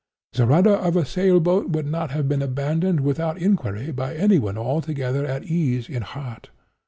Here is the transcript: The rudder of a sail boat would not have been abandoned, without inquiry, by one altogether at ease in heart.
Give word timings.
The 0.33 0.47
rudder 0.47 0.71
of 0.73 0.95
a 0.95 1.05
sail 1.05 1.39
boat 1.39 1.69
would 1.69 1.85
not 1.85 2.09
have 2.09 2.27
been 2.27 2.41
abandoned, 2.41 3.01
without 3.01 3.37
inquiry, 3.37 3.91
by 3.91 4.15
one 4.17 4.57
altogether 4.57 5.27
at 5.27 5.43
ease 5.43 5.87
in 5.87 6.01
heart. 6.01 6.49